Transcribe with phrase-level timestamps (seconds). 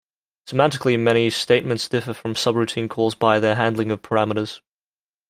[0.49, 4.59] Semantically many statements differ from subroutine calls by their handling of parameters.